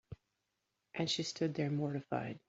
[0.95, 2.39] And she stood there mortified.